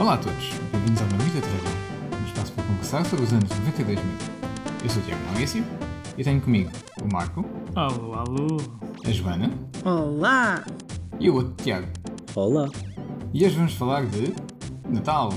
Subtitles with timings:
[0.00, 1.72] Olá a todos, bem-vindos a uma Mita Trevor,
[2.18, 4.14] um espaço para conversar sobre os anos 92 mil.
[4.82, 5.62] Eu sou o Tiago Maurício
[6.16, 6.70] e tenho comigo
[7.02, 8.56] o Marco, Alô, alô.
[9.04, 9.50] a Joana
[9.84, 10.64] Olá!
[11.20, 11.88] e o outro Tiago.
[12.34, 12.66] Olá.
[13.34, 14.32] E hoje vamos falar de
[14.88, 15.34] Natal.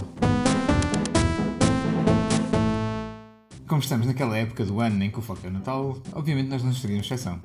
[3.68, 6.64] Como estamos naquela época do ano em que o foco é o Natal, obviamente nós
[6.64, 7.41] não seríamos exceção.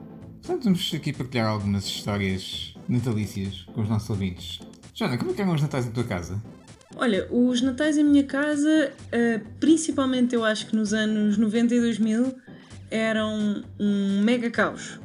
[0.51, 4.59] Portanto, vamos aqui partilhar algumas histórias natalícias com os nossos ouvintes.
[4.93, 6.43] Joana, como é que eram os Natais na tua casa?
[6.97, 11.81] Olha, os natais em minha casa, eh, principalmente eu acho que nos anos 90 e
[11.81, 12.35] 2000,
[12.91, 14.99] eram um mega caos.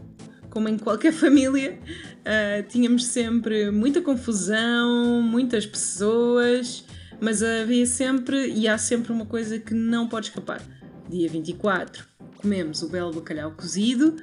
[0.50, 1.78] Como em qualquer família,
[2.26, 6.84] eh, tínhamos sempre muita confusão, muitas pessoas,
[7.22, 10.60] mas havia sempre e há sempre uma coisa que não pode escapar.
[11.08, 12.04] Dia 24
[12.38, 14.16] comemos o belo bacalhau cozido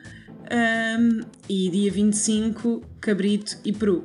[0.52, 4.05] ahm, e dia 25 cabrito e peru.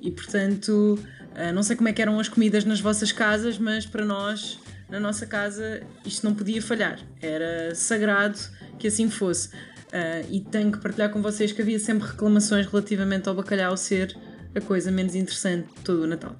[0.00, 0.98] E portanto,
[1.34, 4.58] ah, não sei como é que eram as comidas nas vossas casas, mas para nós,
[4.88, 7.00] na nossa casa, isto não podia falhar.
[7.20, 8.38] Era sagrado
[8.78, 9.50] que assim fosse.
[9.92, 14.16] Ah, e tenho que partilhar com vocês que havia sempre reclamações relativamente ao bacalhau ser
[14.54, 16.36] a coisa menos interessante de todo o Natal.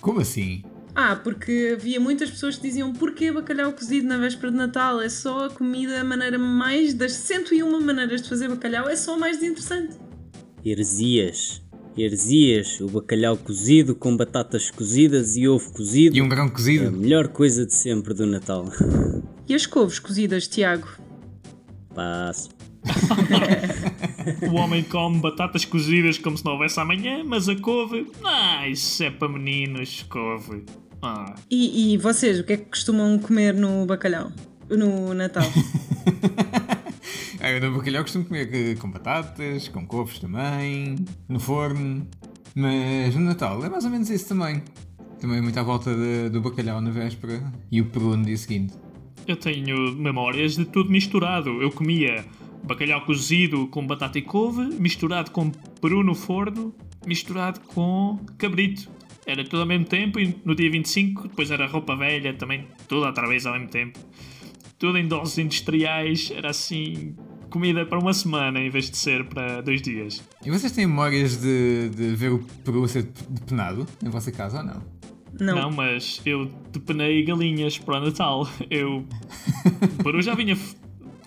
[0.00, 0.62] Como assim?
[0.94, 5.00] Ah, porque havia muitas pessoas que diziam porquê bacalhau cozido na véspera de Natal?
[5.00, 9.14] É só a comida, a maneira mais das 101 maneiras de fazer bacalhau, é só
[9.14, 9.96] a mais interessante.
[10.64, 11.62] Heresias.
[11.96, 12.80] Heresias.
[12.80, 16.16] O bacalhau cozido com batatas cozidas e ovo cozido.
[16.16, 16.92] E um grão É a cozido?
[16.92, 18.66] melhor coisa de sempre do Natal.
[19.48, 20.88] E as couves cozidas, Tiago?
[21.94, 22.48] Passo.
[24.50, 28.06] O homem come batatas cozidas como se não houvesse amanhã, mas a couve.
[28.24, 30.64] Ah, isso é para meninos, couve.
[31.02, 31.34] Ah.
[31.50, 34.30] E, e vocês, o que é que costumam comer no bacalhau?
[34.68, 35.44] No Natal?
[37.42, 42.06] Ah, eu no bacalhau costumo comer eh, com batatas, com couves também, no forno.
[42.54, 44.62] Mas no Natal é mais ou menos isso também.
[45.18, 48.74] Também muito à volta de- do bacalhau na véspera e o peru no dia seguinte.
[49.26, 51.62] Eu tenho memórias de tudo misturado.
[51.62, 52.24] Eu comia
[52.62, 55.50] bacalhau cozido com batata e couve, misturado com
[55.80, 56.74] peru no forno,
[57.06, 58.88] misturado com cabrito.
[59.26, 63.06] Era tudo ao mesmo tempo e no dia 25 depois era roupa velha também, tudo
[63.06, 63.98] outra vez ao mesmo tempo.
[64.78, 67.14] Tudo em doses industriais, era assim,
[67.50, 70.22] comida para uma semana em vez de ser para dois dias.
[70.44, 74.58] E vocês têm memórias de, de ver o peru a ser depenado em vossa casa
[74.58, 75.00] ou não?
[75.38, 75.54] Não.
[75.54, 78.48] Não, mas eu depenei galinhas para o Natal.
[78.68, 79.06] Eu.
[79.98, 80.56] O peru já vinha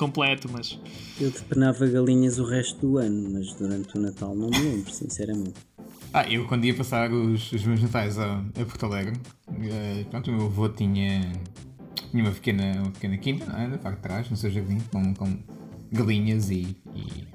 [0.03, 0.79] completo, mas.
[1.19, 5.53] Eu depenava galinhas o resto do ano, mas durante o Natal não me lembro, sinceramente.
[6.13, 9.19] Ah, eu quando ia passar os, os meus natais a, a Porto Alegre,
[9.49, 11.31] eh, pronto, o meu avô tinha,
[12.11, 13.67] tinha uma, pequena, uma pequena quinta, não é?
[13.69, 15.37] Da parte de trás, no seu jardim, com, com
[15.91, 17.27] galinhas e, e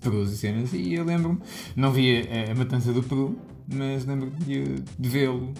[0.00, 1.38] perus e cenas, e eu lembro-me,
[1.74, 3.38] não via a, a matança do peru,
[3.72, 5.54] mas lembro de, de vê-lo,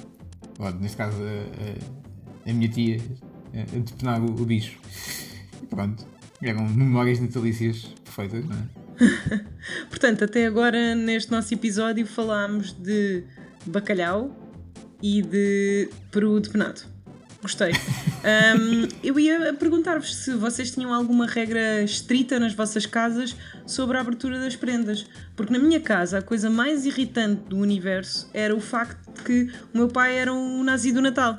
[0.58, 3.00] ou, neste caso a, a, a minha tia,
[3.54, 4.78] a, a depenar o, o bicho.
[5.62, 6.06] E pronto,
[6.42, 8.86] eram memórias natalícias perfeitas, não é?
[9.88, 13.24] Portanto, até agora neste nosso episódio falámos de
[13.66, 14.34] bacalhau
[15.02, 16.82] e de peru depenado.
[17.42, 17.72] Gostei.
[18.24, 24.00] Ahm, eu ia perguntar-vos se vocês tinham alguma regra estrita nas vossas casas sobre a
[24.00, 25.06] abertura das prendas.
[25.36, 29.52] Porque na minha casa a coisa mais irritante do universo era o facto de que
[29.72, 31.36] o meu pai era um nazi do Natal.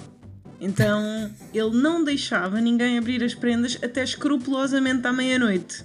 [0.60, 5.84] Então ele não deixava ninguém abrir as prendas até escrupulosamente à meia-noite.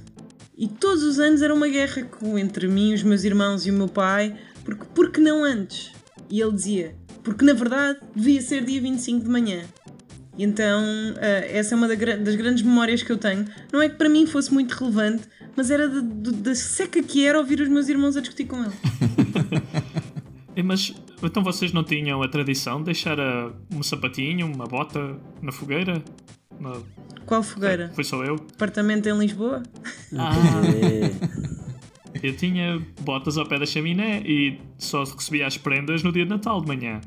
[0.56, 2.06] E todos os anos era uma guerra
[2.38, 5.91] entre mim, os meus irmãos e o meu pai, porque por que não antes?
[6.31, 9.62] E ele dizia, porque na verdade devia ser dia 25 de manhã.
[10.38, 10.83] E então,
[11.21, 13.44] ah, essa é uma da das grandes memórias que eu tenho.
[13.72, 16.00] Não é que para mim fosse muito relevante, mas era de-
[16.33, 18.72] da seca que era ouvir os meus irmãos a discutir com ele.
[20.54, 20.93] Eh, Mas
[21.27, 26.03] então vocês não tinham a tradição de deixar a- um sapatinho, uma bota na fogueira?
[26.60, 26.83] Não.
[27.27, 27.91] Qual fogueira?
[27.94, 28.34] Foi só eu.
[28.55, 29.62] Apartamento em Lisboa?
[30.19, 30.33] Ah,
[32.22, 36.30] eu tinha botas ao pé da chaminé e só recebia as prendas no dia de
[36.30, 37.01] Natal de manhã.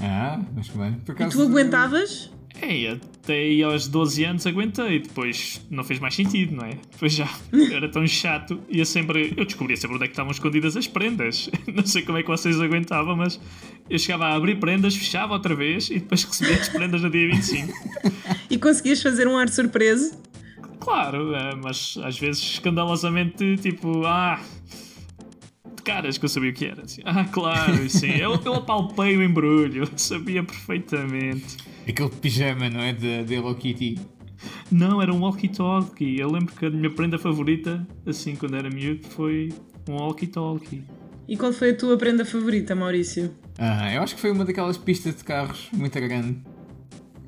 [0.00, 0.94] Ah, mas bem.
[1.04, 2.30] Por E tu aguentavas?
[2.62, 6.78] Ei, até aí aos 12 anos aguentei, depois não fez mais sentido, não é?
[6.90, 7.28] Depois já
[7.72, 9.32] era tão chato, ia sempre.
[9.36, 11.48] Eu descobria sempre onde é que estavam escondidas as prendas.
[11.72, 13.40] Não sei como é que vocês aguentavam, mas
[13.88, 17.28] eu chegava a abrir prendas, fechava outra vez e depois recebia as prendas no dia
[17.28, 17.72] 25.
[18.50, 20.18] E conseguias fazer um ar surpreso?
[20.80, 24.40] Claro, é, mas às vezes escandalosamente tipo, ah.
[25.80, 26.82] De caras que eu sabia o que era.
[26.82, 28.10] Assim, ah, claro, sim.
[28.10, 31.56] Eu, eu apalpei o embrulho, sabia perfeitamente.
[31.88, 32.92] Aquele pijama, não é?
[32.92, 33.98] Da Hello Kitty.
[34.70, 36.20] Não, era um walkie-talkie.
[36.20, 39.48] Eu lembro que a minha prenda favorita, assim, quando era miúdo, foi
[39.88, 40.84] um walkie-talkie.
[41.26, 43.34] E qual foi a tua prenda favorita, Maurício?
[43.58, 46.42] Ah, eu acho que foi uma daquelas pistas de carros muito grande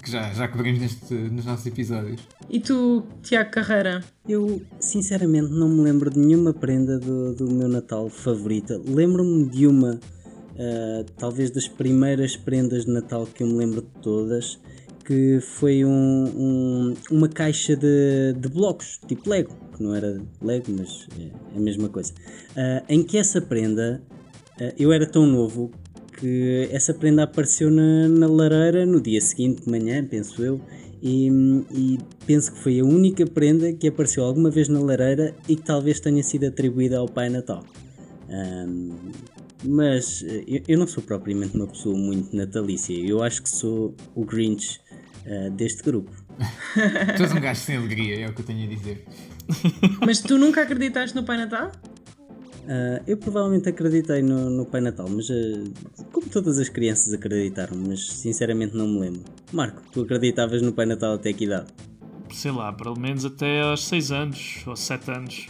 [0.02, 2.20] que já, já cobrimos neste, nos nossos episódios.
[2.50, 4.02] E tu, Tiago Carreira?
[4.28, 8.80] Eu, sinceramente, não me lembro de nenhuma prenda do, do meu Natal favorita.
[8.84, 14.02] Lembro-me de uma, uh, talvez das primeiras prendas de Natal que eu me lembro de
[14.02, 14.58] todas,
[15.04, 20.66] que foi um, um, uma caixa de, de blocos, tipo Lego, que não era Lego,
[20.76, 22.12] mas é a mesma coisa.
[22.56, 24.02] Uh, em que essa prenda,
[24.60, 25.70] uh, eu era tão novo
[26.22, 30.60] que essa prenda apareceu na, na lareira no dia seguinte de manhã, penso eu,
[31.02, 31.28] e,
[31.72, 35.62] e, penso que foi a única prenda que apareceu alguma vez na lareira e que
[35.62, 37.64] talvez tenha sido atribuída ao Pai Natal.
[38.28, 39.10] Um,
[39.64, 44.24] mas eu, eu, não sou propriamente uma pessoa muito natalícia, eu acho que sou o
[44.24, 44.80] Grinch
[45.26, 46.12] uh, deste grupo.
[47.16, 49.04] tu és um gajo sem alegria, é o que eu tenho a dizer.
[50.06, 51.72] Mas tu nunca acreditaste no Pai Natal?
[52.62, 55.72] Uh, eu provavelmente acreditei no, no Pai Natal, mas uh,
[56.12, 59.22] como todas as crianças acreditaram, mas sinceramente não me lembro.
[59.52, 61.66] Marco, tu acreditavas no Pai Natal até que idade?
[62.30, 65.46] Sei lá, pelo menos até aos 6 anos ou 7 anos.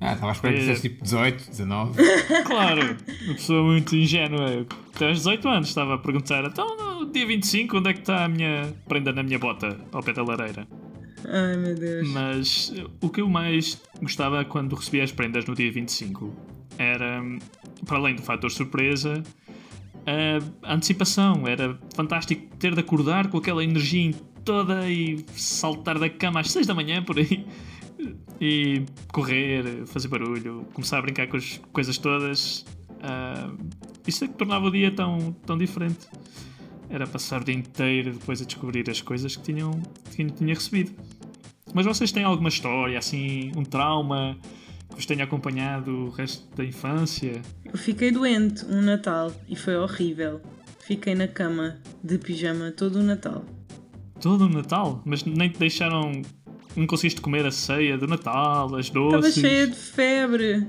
[0.00, 2.02] Ah, estava a esperar que fosse tipo 18, 19.
[2.44, 4.66] Claro, uma pessoa muito ingênua.
[4.94, 8.24] Até aos 18 anos estava a perguntar: então no dia 25, onde é que está
[8.24, 10.66] a minha prenda na minha bota ao pé da lareira?
[11.26, 12.08] Ai meu Deus.
[12.08, 16.34] Mas o que eu mais gostava quando recebia as prendas no dia 25
[16.78, 17.22] era,
[17.86, 19.22] para além do fator surpresa,
[20.62, 21.46] a antecipação.
[21.46, 24.12] Era fantástico ter de acordar com aquela energia
[24.44, 27.46] toda e saltar da cama às 6 da manhã por aí
[28.40, 28.82] e
[29.12, 32.64] correr, fazer barulho, começar a brincar com as coisas todas.
[32.90, 33.56] Uh,
[34.06, 36.06] isso é que tornava o dia tão, tão diferente.
[36.90, 39.80] Era passar o dia inteiro depois a descobrir as coisas que tinham,
[40.14, 40.92] que tinha recebido.
[41.74, 44.38] Mas vocês têm alguma história, assim, um trauma
[44.88, 47.42] que vos tenha acompanhado o resto da infância?
[47.64, 50.40] Eu fiquei doente um Natal e foi horrível.
[50.78, 53.44] Fiquei na cama de pijama todo o Natal.
[54.20, 55.02] Todo o Natal?
[55.04, 56.22] Mas nem te deixaram.
[56.76, 59.36] Não conseguiste comer a ceia do Natal, as doces?
[59.36, 60.66] Estava cheia de febre.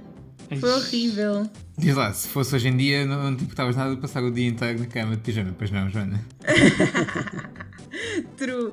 [0.60, 1.50] Foi horrível.
[1.78, 4.32] Diz lá, se fosse hoje em dia, não, não te importavas nada de passar o
[4.32, 6.24] dia inteiro na cama de pijama, pois não, Joana?
[8.38, 8.72] True.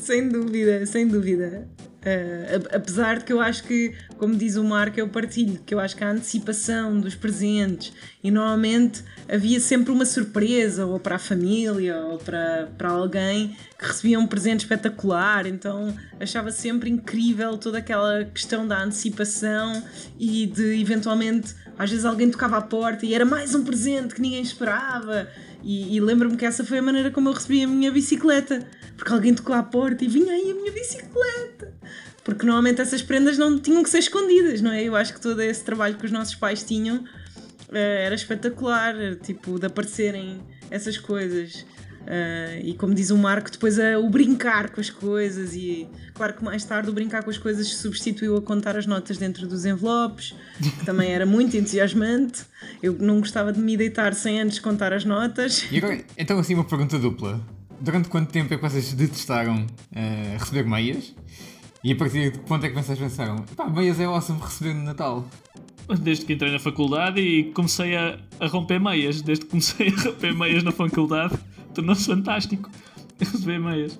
[0.00, 1.68] sem dúvida, sem dúvida.
[2.06, 5.80] Uh, apesar de que eu acho que, como diz o Marco, eu partilho, que eu
[5.80, 7.92] acho que a antecipação dos presentes
[8.22, 13.84] e normalmente havia sempre uma surpresa, ou para a família, ou para, para alguém que
[13.84, 19.82] recebia um presente espetacular, então achava sempre incrível toda aquela questão da antecipação
[20.16, 24.20] e de eventualmente, às vezes alguém tocava à porta e era mais um presente que
[24.20, 25.28] ninguém esperava.
[25.66, 28.64] E, e lembro-me que essa foi a maneira como eu recebi a minha bicicleta,
[28.96, 31.74] porque alguém tocou à porta e vinha aí a minha bicicleta.
[32.22, 34.84] Porque normalmente essas prendas não tinham que ser escondidas, não é?
[34.84, 37.04] Eu acho que todo esse trabalho que os nossos pais tinham
[37.72, 40.40] eh, era espetacular, tipo, de aparecerem
[40.70, 41.66] essas coisas.
[42.06, 46.34] Uh, e como diz o Marco, depois a, o brincar com as coisas, e claro
[46.34, 49.64] que mais tarde o brincar com as coisas substituiu a contar as notas dentro dos
[49.64, 52.44] envelopes, que também era muito entusiasmante.
[52.80, 55.66] Eu não gostava de me deitar sem antes contar as notas.
[55.70, 57.40] E agora, então, assim, uma pergunta dupla:
[57.80, 61.12] durante quanto tempo é que vocês detestaram uh, receber meias?
[61.82, 64.74] E a partir de que ponto é que vocês pensaram, pá, meias é awesome receber
[64.74, 65.28] no Natal?
[66.00, 70.00] Desde que entrei na faculdade e comecei a, a romper meias, desde que comecei a
[70.02, 71.36] romper meias na faculdade
[71.76, 72.70] tornou-se fantástico
[73.20, 73.98] receber meias.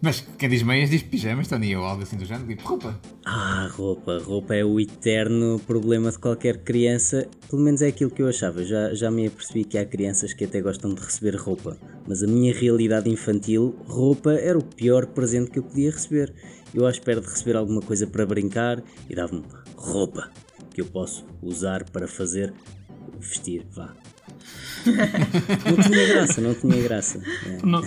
[0.00, 3.00] Mas quem diz meias diz pijamas, Tony, ou algo assim do género, tipo roupa.
[3.24, 4.18] Ah, roupa.
[4.18, 7.28] Roupa é o eterno problema de qualquer criança.
[7.48, 8.64] Pelo menos é aquilo que eu achava.
[8.64, 11.78] Já, já me apercebi que há crianças que até gostam de receber roupa.
[12.06, 16.34] Mas a minha realidade infantil, roupa era o pior presente que eu podia receber.
[16.74, 19.44] Eu à espera de receber alguma coisa para brincar e dava-me
[19.76, 20.32] roupa
[20.74, 22.52] que eu posso usar para fazer
[23.20, 23.94] vestir, vá,
[25.64, 27.22] não tinha graça, não tinha graça.
[27.46, 27.66] É.
[27.66, 27.82] Não,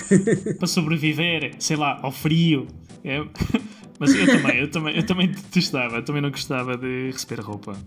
[0.58, 2.68] para sobreviver, sei lá, ao frio.
[3.04, 3.24] É.
[4.00, 7.78] Mas eu também, eu também, eu também detestava, eu também não gostava de receber roupa.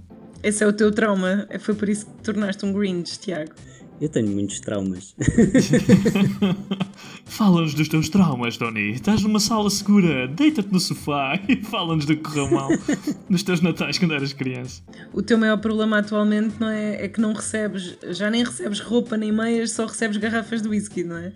[0.42, 3.52] Esse é o teu trauma, foi por isso que te tornaste um Grinch, Tiago.
[4.00, 5.14] Eu tenho muitos traumas.
[7.26, 8.92] Fala-nos dos teus traumas, Tony.
[8.92, 12.70] Estás numa sala segura, deita-te no sofá e fala-nos do que correu mal
[13.28, 14.82] nos teus natais quando eras criança.
[15.12, 19.16] O teu maior problema atualmente não é, é que não recebes, já nem recebes roupa
[19.16, 21.32] nem meias, só recebes garrafas de whisky, não é?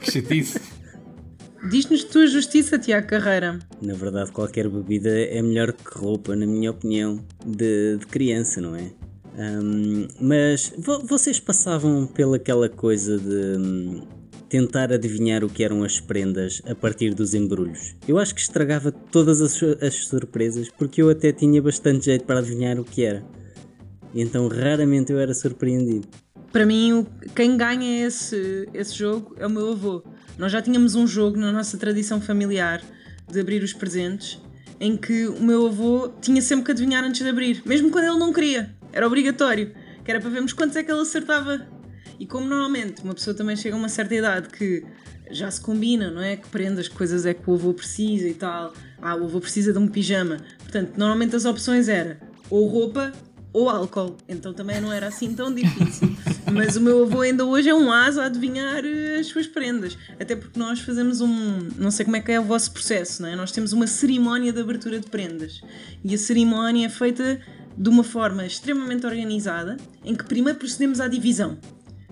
[0.00, 0.60] que chatice.
[1.68, 3.58] Diz-nos tua justiça, Tiago Carreira.
[3.82, 8.76] Na verdade, qualquer bebida é melhor que roupa, na minha opinião, de, de criança, não
[8.76, 8.92] é?
[9.38, 14.02] Um, mas vo vocês passavam pelaquela coisa de um,
[14.48, 17.94] tentar adivinhar o que eram as prendas a partir dos embrulhos.
[18.08, 22.40] Eu acho que estragava todas as, as surpresas porque eu até tinha bastante jeito para
[22.40, 23.22] adivinhar o que era.
[24.12, 26.08] Então raramente eu era surpreendido.
[26.50, 30.02] Para mim, o- quem ganha esse, esse jogo é o meu avô.
[30.36, 32.82] Nós já tínhamos um jogo na nossa tradição familiar
[33.30, 34.40] de abrir os presentes
[34.80, 38.18] em que o meu avô tinha sempre que adivinhar antes de abrir, mesmo quando ele
[38.18, 38.74] não queria.
[38.92, 41.66] Era obrigatório, que era para vermos quantos é que ele acertava.
[42.18, 44.84] E como normalmente uma pessoa também chega a uma certa idade que
[45.30, 46.36] já se combina, não é?
[46.36, 48.72] Que prendas, que coisas é que o avô precisa e tal.
[49.00, 50.38] Ah, o avô precisa de um pijama.
[50.58, 52.18] Portanto, normalmente as opções era
[52.50, 53.12] ou roupa
[53.52, 54.16] ou álcool.
[54.28, 56.16] Então também não era assim tão difícil.
[56.52, 59.98] Mas o meu avô ainda hoje é um asa a adivinhar eh, as suas prendas.
[60.18, 61.68] Até porque nós fazemos um.
[61.76, 63.36] Não sei como é que é o vosso processo, não é?
[63.36, 65.60] Nós temos uma cerimónia de abertura de prendas.
[66.04, 67.40] E a cerimónia é feita
[67.78, 71.56] de uma forma extremamente organizada, em que primeiro procedemos à divisão.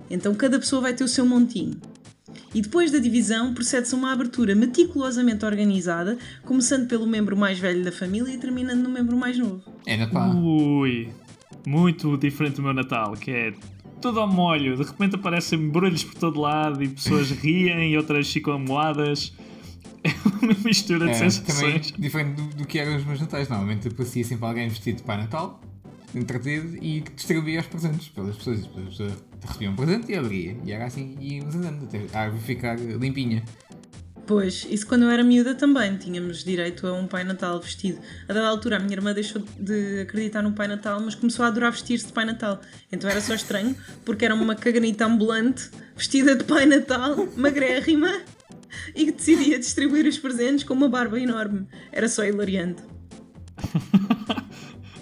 [0.09, 1.75] Então cada pessoa vai ter o seu montinho.
[2.55, 7.83] E depois da divisão procede-se a uma abertura meticulosamente organizada, começando pelo membro mais velho
[7.85, 9.63] da família e terminando no membro mais novo.
[9.85, 10.35] É Natal.
[10.37, 11.09] Ui,
[11.67, 13.53] muito diferente do meu Natal, que é
[14.01, 14.77] tudo ao molho.
[14.77, 19.35] De repente aparecem embrulhos por todo lado e pessoas riem e outras ficam amoadas.
[20.43, 21.93] Uma mistura de É, também sensações.
[21.99, 23.49] diferente do, do que eram os meus natais.
[23.49, 25.61] Normalmente aparecia sempre alguém vestido de Pai Natal,
[26.15, 28.61] entretido e que distribuía os presentes pelas pessoas.
[28.61, 29.11] E depois a pessoa
[29.47, 30.57] recebia um presente e abria.
[30.65, 33.43] E era assim, e íamos andando até a árvore ficar limpinha.
[34.27, 38.01] Pois, isso quando eu era miúda também tínhamos direito a um Pai Natal vestido.
[38.29, 41.49] A dada altura a minha irmã deixou de acreditar no Pai Natal, mas começou a
[41.49, 42.61] adorar vestir-se de Pai Natal.
[42.91, 48.21] Então era só estranho, porque era uma caganita ambulante, vestida de Pai Natal, magrérrima,
[48.95, 51.67] e que decidia distribuir os presentes com uma barba enorme.
[51.93, 52.83] Era só hilariante.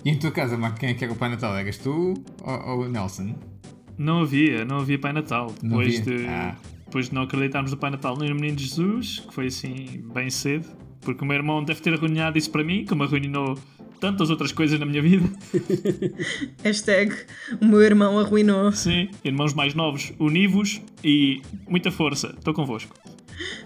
[0.04, 1.57] E em tua casa, Marco, quem é que era o Pai Natal?
[1.57, 2.12] Eras tu
[2.43, 3.35] ou, ou o Nelson?
[3.97, 5.54] Não havia, não havia Pai Natal.
[5.62, 6.19] Depois, havia?
[6.19, 6.54] de, Ah.
[6.85, 10.28] depois de não acreditarmos no Pai Natal nem no Menino Jesus, que foi assim bem
[10.28, 10.69] cedo,
[11.00, 13.59] porque o meu irmão deve ter arruinado isso para mim, como arruinou
[13.99, 15.26] tantas outras coisas na minha vida.
[16.62, 17.14] Hashtag
[17.61, 18.73] o meu irmão arruinou.
[18.73, 22.95] Sim, irmãos mais novos, univos e muita força, estou convosco.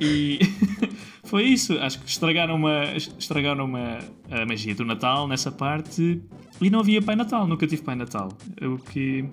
[0.00, 0.38] E
[1.24, 3.98] foi isso, acho que estragaram, uma, estragaram uma,
[4.30, 6.20] a magia do Natal nessa parte
[6.60, 8.28] e não havia Pai Natal, nunca tive Pai Natal.
[8.62, 9.24] O que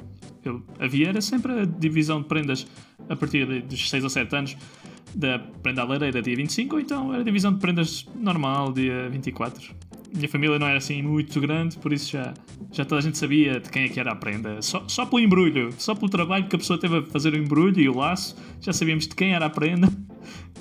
[0.44, 2.68] eu, havia era sempre a divisão de prendas
[3.10, 4.58] a partir de- dos 6 ou 7 anos
[5.14, 9.74] da prenda à lareira dia 25 ou então era divisão de prendas normal dia 24.
[10.14, 12.34] Minha família não era assim muito grande, por isso já,
[12.72, 14.62] já toda a gente sabia de quem é que era a prenda.
[14.62, 17.80] Só, só pelo embrulho, só pelo trabalho que a pessoa teve a fazer o embrulho
[17.82, 19.90] e o laço, já sabíamos de quem era a prenda.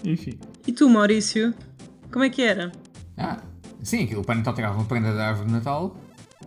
[0.04, 0.38] Enfim.
[0.66, 1.54] E tu, Maurício?
[2.12, 2.72] Como é que era?
[3.16, 3.42] Ah,
[3.82, 5.96] sim, aquilo, o Pai Natal tirava uma prenda da árvore de Natal,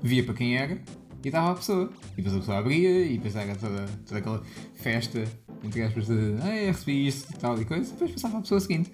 [0.01, 0.81] via para quem era
[1.23, 1.91] e dava à pessoa.
[2.13, 4.43] E depois a pessoa abria e depois era toda, toda aquela
[4.75, 5.23] festa,
[5.63, 8.59] entre aspas, de ah, recebi isto e tal e coisa, e depois passava à pessoa
[8.59, 8.91] seguinte.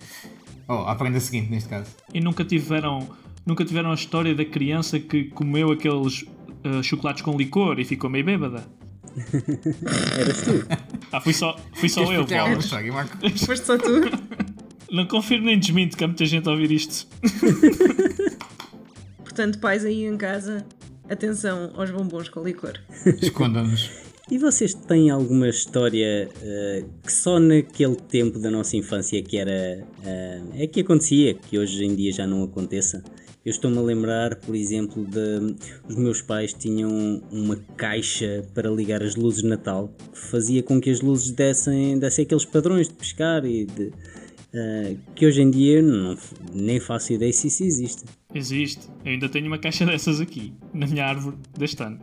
[0.68, 1.92] Ou à prenda seguinte, neste caso.
[2.14, 3.08] E nunca tiveram,
[3.46, 6.26] nunca tiveram a história da criança que comeu aqueles
[6.64, 8.64] ah, chocolates com licor e ficou meio bêbada.
[10.18, 10.66] Eras tu.
[11.14, 12.60] Ah, fui só, fui só eu, partilhar Paulo.
[13.46, 14.02] Foste só tu?
[14.92, 17.08] Não confirmo nem desminto que há muita gente a ouvir isto.
[19.24, 20.66] Portanto, pais aí em casa,
[21.08, 22.80] atenção aos bombons com licor.
[23.22, 23.92] Escondam-nos.
[24.32, 29.86] E vocês têm alguma história eh, que só naquele tempo da nossa infância que era
[30.04, 33.04] eh, é que acontecia, que hoje em dia já não aconteça?
[33.46, 35.56] Eu estou-me a lembrar, por exemplo, de
[35.88, 40.80] os meus pais tinham uma caixa para ligar as luzes de Natal que fazia com
[40.80, 43.92] que as luzes dessem, dessem aqueles padrões de pescar e de,
[44.54, 46.18] eh, que hoje em dia não,
[46.54, 48.04] nem faço ideia se isso existe.
[48.34, 48.88] Existe.
[49.04, 52.00] Eu ainda tenho uma caixa dessas aqui, na minha árvore deste ano.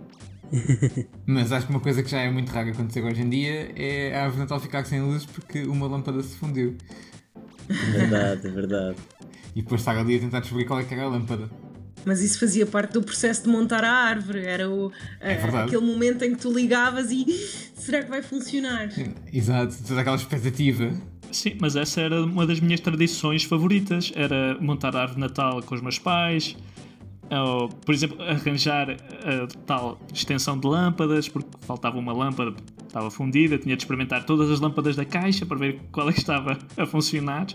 [1.24, 4.14] Mas acho que uma coisa que já é muito rara acontecer hoje em dia é
[4.14, 6.76] a árvore de Natal ficar sem luzes porque uma lâmpada se fundiu.
[7.68, 8.96] Verdade, verdade.
[9.54, 11.50] E depois estar ali a tentar descobrir qual é que era a lâmpada.
[12.04, 14.40] Mas isso fazia parte do processo de montar a árvore.
[14.44, 14.90] Era o,
[15.20, 15.56] a- verdade.
[15.74, 17.26] aquele momento em que tu ligavas e
[17.74, 18.88] será que vai funcionar?
[19.32, 20.92] Exato, toda aquela expectativa.
[21.30, 24.12] Sim, mas essa era uma das minhas tradições favoritas.
[24.16, 26.56] Era montar a árvore de Natal com os meus pais.
[27.30, 32.54] Ou, por exemplo, arranjar a tal extensão de lâmpadas, porque faltava uma lâmpada,
[32.90, 36.18] estava fundida, tinha de experimentar todas as lâmpadas da caixa para ver qual é que
[36.18, 37.46] estava a funcionar,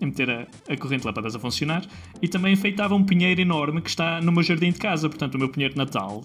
[0.00, 1.84] e meter a, a corrente de lâmpadas a funcionar.
[2.22, 5.38] E também enfeitava um pinheiro enorme que está no meu jardim de casa, portanto, o
[5.38, 6.24] meu pinheiro de Natal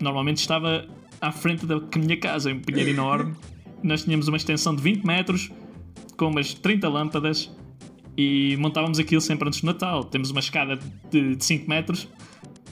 [0.00, 0.86] normalmente estava
[1.20, 3.34] à frente da minha casa, um pinheiro enorme.
[3.82, 5.50] Nós tínhamos uma extensão de 20 metros,
[6.16, 7.50] com umas 30 lâmpadas
[8.16, 10.04] e montávamos aquilo sempre antes do Natal.
[10.04, 10.78] Temos uma escada
[11.10, 12.08] de, de 5 metros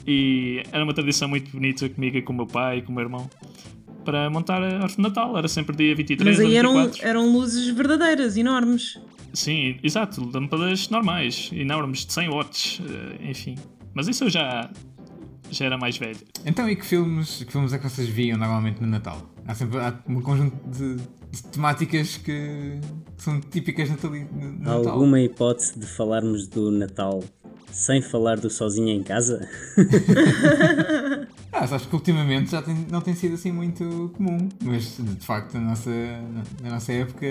[0.07, 2.95] e era uma tradição muito bonita comigo e com o meu pai e com o
[2.95, 3.29] meu irmão
[4.05, 5.37] para montar a árvore de Natal.
[5.37, 7.07] Era sempre dia 23 Mas aí ou eram, 24.
[7.09, 8.99] eram luzes verdadeiras, enormes.
[9.33, 13.55] Sim, exato, lâmpadas normais, enormes, de 100 watts, eh, enfim.
[13.93, 14.69] Mas isso eu já,
[15.51, 16.15] já era mais velho.
[16.45, 19.21] Então, e que filmes, que filmes é que vocês viam normalmente no Natal?
[19.45, 20.95] Há sempre há um conjunto de,
[21.31, 22.79] de temáticas que
[23.17, 24.87] são típicas natali- Há Natal.
[24.93, 27.21] alguma hipótese de falarmos do Natal
[27.71, 29.45] sem falar do sozinho em casa?
[31.57, 35.53] Ah, acho que ultimamente já tem- não tem sido assim muito comum, mas de facto
[35.53, 35.89] na nossa,
[36.61, 37.25] na, nossa época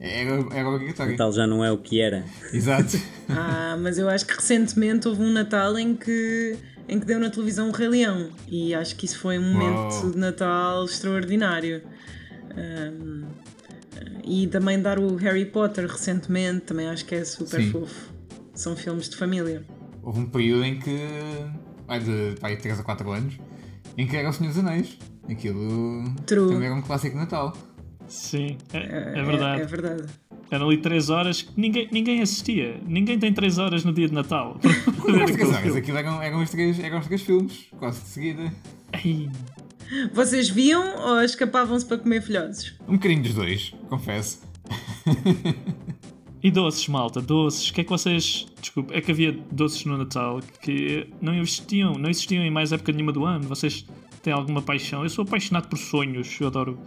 [0.00, 1.12] era, era obrigatório.
[1.12, 2.24] Natal já não é o que era.
[2.52, 2.98] Exato.
[3.28, 6.56] Ah, mas eu acho que recentemente houve um Natal em que,
[6.88, 8.30] em que deu na televisão o Rei Leão.
[8.48, 10.10] E acho que isso foi um momento Uau.
[10.12, 11.82] de Natal extraordinário.
[12.56, 13.24] Ahm,
[14.24, 17.70] e também dar o Harry Potter recentemente, também acho que é super Sim.
[17.72, 18.12] fofo.
[18.54, 19.64] São filmes de família.
[20.02, 20.96] Houve um período em que,
[21.86, 23.38] vai de vai, 3 a 4 anos,
[23.96, 24.98] em que era o Senhor dos Anéis.
[25.28, 26.48] Aquilo True.
[26.52, 27.56] também era um clássico de Natal.
[28.08, 29.62] Sim, é, É, é verdade.
[29.62, 30.04] É, verdade.
[30.50, 32.80] Eram ali 3 horas que ninguém, ninguém assistia.
[32.86, 34.60] Ninguém tem 3 horas no dia de Natal.
[34.62, 35.78] mas filme.
[35.78, 38.52] aquilo eram, eram, os três, eram os três filmes, quase de seguida.
[38.92, 39.28] Ai,
[40.12, 42.74] Vocês viam ou escapavam-se para comer filhotes?
[42.86, 44.40] Um bocadinho dos dois, confesso.
[46.46, 47.70] E doces, malta, doces.
[47.70, 48.46] O que é que vocês.
[48.60, 52.92] Desculpa, é que havia doces no Natal que não existiam, não existiam em mais época
[52.92, 53.48] nenhuma do ano.
[53.48, 53.84] Vocês
[54.22, 55.02] têm alguma paixão?
[55.02, 56.38] Eu sou apaixonado por sonhos.
[56.40, 56.78] Eu adoro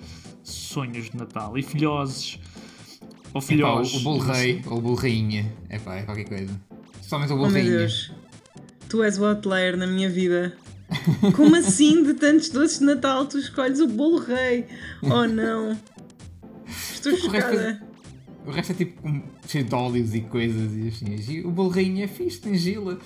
[0.44, 1.58] sonhos de Natal.
[1.58, 2.40] E filhoses.
[3.34, 3.96] Ou Epá, filhós.
[3.96, 5.54] o, bolo rei ou o bolo rainha.
[5.70, 6.62] Epá, é qualquer coisa.
[6.94, 7.80] Especialmente o Oh bolo meu rainha.
[7.80, 8.14] Deus,
[8.88, 10.56] tu és o outlier na minha vida.
[11.36, 14.68] Como assim, de tantos doces de Natal, tu escolhes o bolo rei?
[15.04, 15.78] Oh não,
[16.94, 17.89] estou é- chocada.
[18.50, 21.34] O resto é tipo um- cheio de óleos e coisas e assim.
[21.34, 22.98] E o bolo rainha é fixe, tem gila.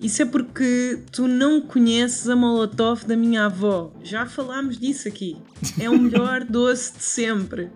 [0.00, 3.92] Isso é porque tu não conheces a molotov da minha avó.
[4.02, 5.36] Já falámos disso aqui.
[5.80, 7.70] É o melhor doce de sempre.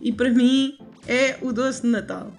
[0.00, 2.32] E para mim é o doce de Natal.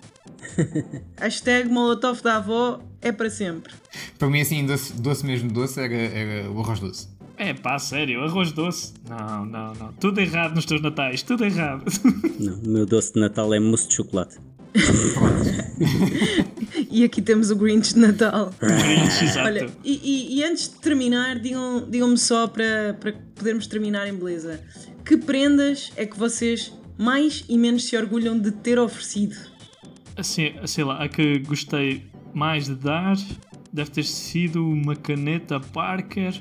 [1.19, 3.73] Hashtag molotov da avó é para sempre.
[4.17, 7.07] Para mim, assim, doce, doce mesmo doce era, era o arroz doce.
[7.43, 8.93] É pá, sério, arroz doce?
[9.09, 9.91] Não, não, não.
[9.93, 11.83] Tudo errado nos teus natais, tudo errado.
[12.39, 14.37] Não, o meu doce de Natal é mousse de chocolate.
[16.89, 18.51] E aqui temos o Grinch de Natal.
[19.21, 19.45] Exato.
[19.47, 24.13] Olha, e, e- e antes de terminar, digam- digam-me só para, para podermos terminar em
[24.13, 24.59] beleza:
[25.05, 29.35] que prendas é que vocês mais e menos se orgulham de ter oferecido?
[30.15, 33.17] Assim, sei lá, a que gostei mais de dar
[33.71, 36.33] deve ter sido uma caneta Parker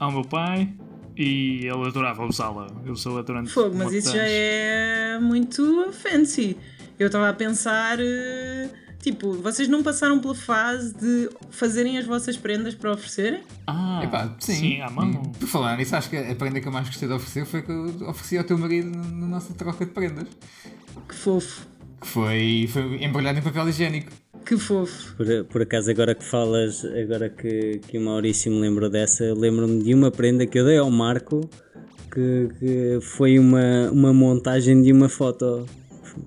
[0.00, 0.72] ao meu pai
[1.16, 2.66] e ele adorava usá-la.
[2.84, 6.56] Eu usou-a durante Fogo, mas isso já é muito fancy.
[6.98, 8.68] Eu estava a pensar, eh,
[9.00, 13.42] tipo, vocês não passaram pela fase de fazerem as vossas prendas para oferecerem?
[13.66, 14.54] Ah, Epá, sim.
[14.54, 15.10] sim, à mão.
[15.38, 17.70] Por falar nisso, acho que a prenda que eu mais gostei de oferecer foi que
[17.70, 20.26] eu ofereci ao teu marido na nossa troca de prendas.
[21.08, 21.66] Que fofo,
[22.00, 24.10] Que foi, foi embrulhado em papel higiênico.
[24.44, 25.14] Que fofo.
[25.16, 29.82] Por, por acaso, agora que falas, agora que, que o Maurício me lembrou dessa, lembro-me
[29.82, 31.48] de uma prenda que eu dei ao Marco
[32.10, 35.66] que, que foi uma, uma montagem de uma foto.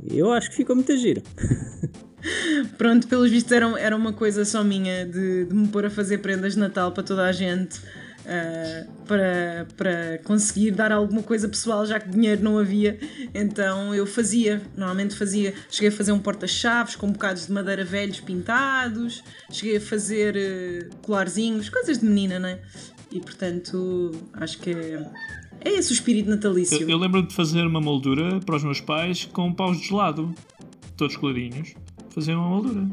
[0.10, 1.21] Eu acho que ficou muito giro.
[2.78, 6.19] Pronto, pelos vistos era, era uma coisa só minha de, de me pôr a fazer
[6.19, 7.82] prendas de Natal para toda a gente.
[8.25, 12.97] Ah, para, para conseguir dar alguma coisa pessoal, já que dinheiro não havia,
[13.33, 15.53] então eu fazia, normalmente fazia.
[15.69, 20.89] Cheguei a fazer um porta-chaves com bocados de madeira velhos pintados, cheguei a fazer eh,
[21.01, 22.59] colarzinhos, coisas de menina, né?
[23.12, 25.05] E portanto, acho que é,
[25.62, 26.81] é esse o espírito natalício.
[26.81, 30.33] Eu, eu lembro-me de fazer uma moldura para os meus pais com paus de gelado,
[30.95, 31.75] todos colorinhos.
[32.09, 32.88] Fazer uma moldura.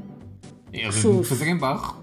[1.03, 2.00] Vão fazer em barro.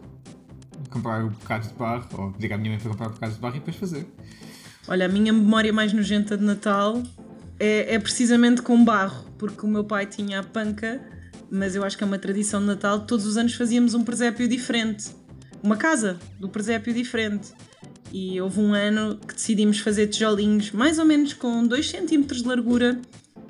[0.97, 3.59] Comprar bocados de barro, ou pedir à minha mãe para comprar bocados de barro e
[3.59, 4.07] depois fazer.
[4.87, 7.03] Olha, a minha memória mais nojenta de Natal
[7.59, 11.01] é, é precisamente com barro, porque o meu pai tinha a panca,
[11.51, 14.47] mas eu acho que é uma tradição de Natal, todos os anos fazíamos um presépio
[14.47, 15.11] diferente.
[15.61, 17.51] Uma casa do presépio diferente.
[18.11, 22.43] E houve um ano que decidimos fazer tijolinhos mais ou menos com 2 cm de
[22.43, 22.99] largura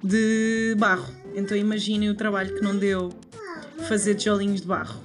[0.03, 1.13] de barro.
[1.36, 3.10] Então imaginem o trabalho que não deu
[3.88, 4.99] fazer tijolinhos de barro.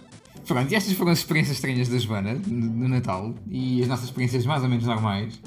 [0.46, 4.44] Pronto, e estas foram as experiências estranhas da Joana no Natal e as nossas experiências
[4.44, 5.40] mais ou menos normais.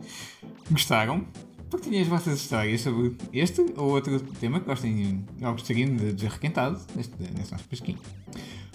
[0.71, 1.25] Gostaram?
[1.69, 6.29] Partilhem as vossas histórias sobre este ou outro tema que gostem ou gostariam de ver
[6.29, 7.99] requentado neste, neste nosso pesquinho.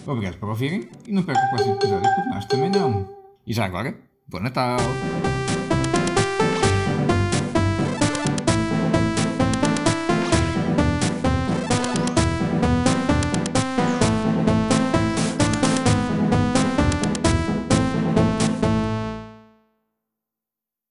[0.05, 3.07] Obrigado por ouvirem e não percam o próximo episódio porque nós também não.
[3.45, 4.79] E já agora, Bom Natal!